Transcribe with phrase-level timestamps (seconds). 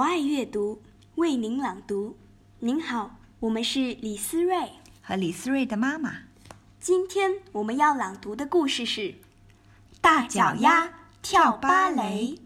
[0.00, 0.82] 爱阅读，
[1.14, 2.16] 为您朗读。
[2.60, 4.72] 您好，我们是李思睿
[5.02, 6.24] 和李思睿的妈妈。
[6.80, 9.00] 今天我们要朗读的故事是
[10.00, 10.92] 《大脚丫
[11.22, 12.36] 跳芭蕾》。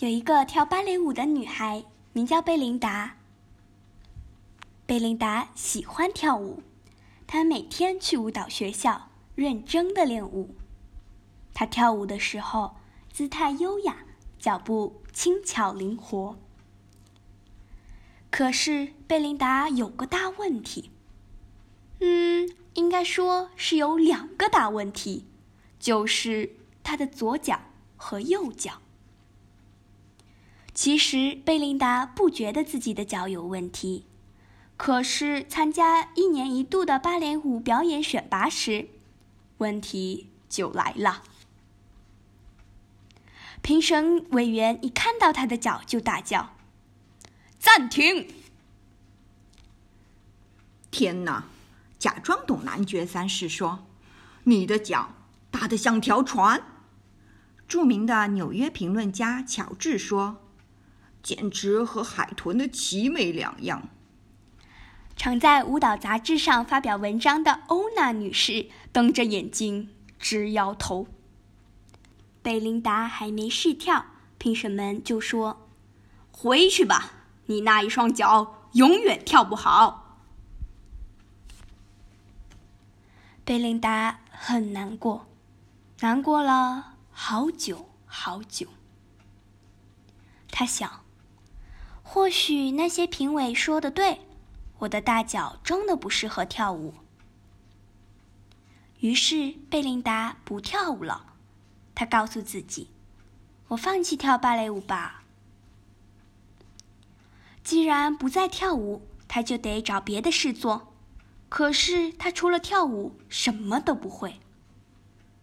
[0.00, 3.16] 有一个跳芭蕾舞的女孩，名叫贝琳达。
[4.86, 6.62] 贝琳达喜欢跳舞，
[7.26, 10.54] 她每天去舞蹈学校认真的练舞。
[11.54, 12.76] 她跳舞的时候，
[13.12, 14.04] 姿态优雅。
[14.44, 16.36] 脚步轻巧灵活，
[18.30, 20.90] 可是贝琳达有个大问题。
[22.00, 25.24] 嗯，应该说是有两个大问题，
[25.80, 27.58] 就是她的左脚
[27.96, 28.82] 和右脚。
[30.74, 34.04] 其实贝琳达不觉得自己的脚有问题，
[34.76, 38.90] 可是参加一年一度的芭蕾舞表演选拔时，
[39.56, 41.22] 问题就来了。
[43.64, 46.54] 评审委员一看到他的脚就大叫
[47.58, 48.28] ：“暂停！”
[50.92, 51.44] 天哪！
[51.98, 53.86] 假装懂男爵三世说
[54.44, 55.14] ：“你的脚
[55.50, 56.62] 大得像条船。”
[57.66, 60.44] 著名的纽约评论家乔治说
[61.24, 63.88] ：“简直和海豚的鳍没两样。”
[65.16, 71.08] 常在舞蹈杂志上发表文章的欧娜女士瞪着眼睛直摇头。
[72.44, 74.04] 贝琳达还没试跳，
[74.36, 75.66] 评审们就说
[76.30, 77.12] ：“回去吧，
[77.46, 80.20] 你那一双脚永远跳不好。
[83.46, 85.26] ”贝琳达很难过，
[86.00, 88.68] 难过了好久好久。
[90.50, 91.00] 他想，
[92.02, 94.20] 或许那些评委说的对，
[94.80, 96.92] 我的大脚真的不适合跳舞。
[99.00, 101.30] 于是，贝琳达不跳舞了。
[101.94, 102.88] 他告诉自己
[103.68, 105.22] ：“我放弃跳芭蕾舞吧。
[107.62, 110.92] 既然不再跳舞，他就得找别的事做。
[111.48, 114.40] 可是他除了跳舞什么都不会。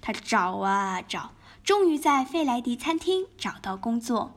[0.02, 1.32] 他找啊找，
[1.64, 4.34] 终于在费莱迪餐厅找到工作。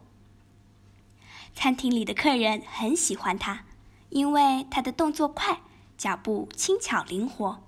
[1.53, 3.65] 餐厅里的客人很喜欢他，
[4.11, 5.63] 因为他的动作快，
[5.99, 7.63] 脚步轻巧灵活。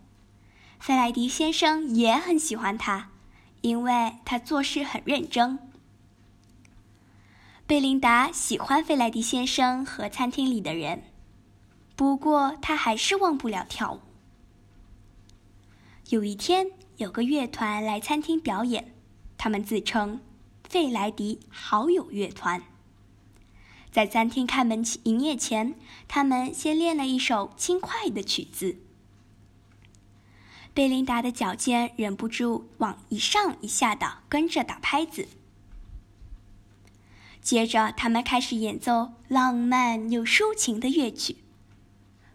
[0.79, 3.11] 费莱迪先生也很喜欢他。”
[3.67, 5.59] 因为他做事很认真。
[7.67, 11.03] 贝琳达喜欢费莱迪先生和餐厅里的人，
[11.97, 14.01] 不过他还是忘不了跳舞。
[16.11, 16.69] 有一天，
[16.99, 18.95] 有个乐团来餐厅表演，
[19.37, 20.21] 他们自称
[20.63, 22.63] “费莱迪好友乐团”。
[23.91, 25.75] 在餐厅开门营业前，
[26.07, 28.77] 他们先练了一首轻快的曲子。
[30.77, 35.27] 贝琳达的脚尖忍不住往一上一下的跟着打拍子。
[37.41, 41.37] 接着，他们开始演奏浪漫又抒情的乐曲。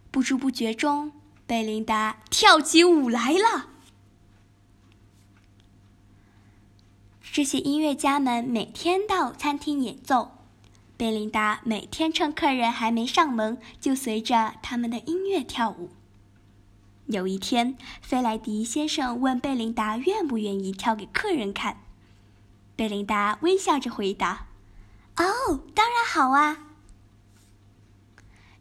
[0.09, 1.11] 不知不觉中，
[1.45, 3.67] 贝琳达跳起舞来了。
[7.21, 10.31] 这些音乐家们每天到餐厅演奏，
[10.97, 15.91] 贝琳达每天趁客人还没上门，就随着他们的音乐跳舞。
[17.11, 21.83] 有一天，费莱迪先生问贝琳达愿不愿意跳给客人看。
[22.75, 24.47] 贝琳达微笑着回答
[25.17, 26.67] ：“哦，当然好啊。”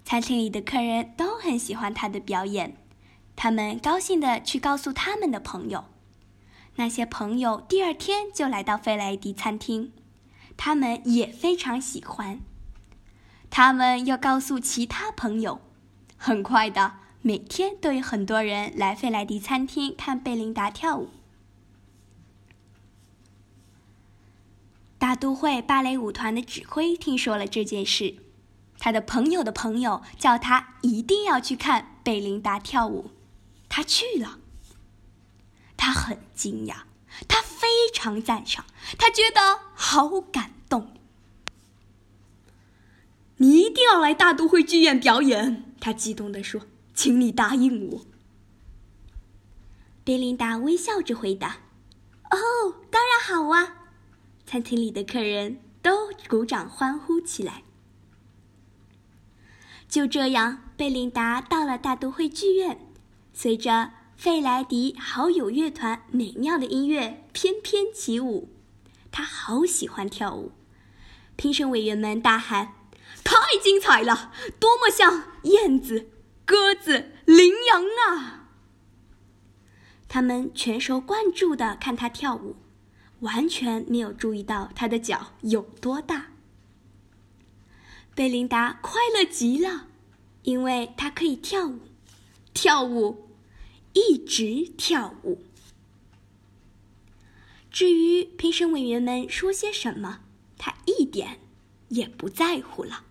[0.04, 2.76] 餐厅里的客人都很喜欢他的表演，
[3.36, 5.84] 他们高兴地去告诉他们的朋友。
[6.76, 9.92] 那些朋友第二天就来到费莱迪餐厅，
[10.56, 12.40] 他们也非常喜欢。
[13.50, 15.60] 他们又告诉其他朋友，
[16.16, 16.94] 很快的。
[17.22, 21.10] 每天都有很多人来费莱迪餐厅看贝琳达跳舞。
[24.96, 28.16] 大都会芭蕾舞团的指挥听说了这件事，
[28.78, 33.10] 他的朋友的朋友叫他一定要去看贝琳达跳舞，
[33.68, 34.38] 他去了。
[35.76, 36.82] 他很惊讶，
[37.28, 38.64] 他非常赞赏，
[38.98, 40.94] 他觉得好感动。
[43.36, 46.62] 你一定要来大都会剧院表演，他激动地说。
[47.00, 48.04] 请你答应我。”
[50.04, 51.60] 贝琳达微笑着回答。
[52.30, 53.86] “哦，当然好啊！”
[54.44, 57.62] 餐厅里的客人都鼓掌欢呼起来。
[59.88, 62.92] 就这样，贝琳达到了大都会剧院，
[63.32, 68.50] 随着费莱迪好友乐团美妙的音乐翩翩起舞。
[69.10, 70.52] 她好喜欢跳舞。
[71.36, 72.74] 评审委员们大喊
[73.24, 74.30] ：“太精彩了！
[74.60, 76.10] 多么像燕子！”
[76.50, 78.48] 鸽子、羚羊啊！
[80.08, 82.56] 他们全神贯注的看他跳舞，
[83.20, 86.32] 完全没有注意到他的脚有多大。
[88.16, 89.86] 贝琳达快乐极了，
[90.42, 91.78] 因为她可以跳舞，
[92.52, 93.28] 跳舞，
[93.92, 95.40] 一直跳舞。
[97.70, 100.22] 至于评审委员们说些什么，
[100.58, 101.38] 他一点
[101.90, 103.04] 也不在乎了。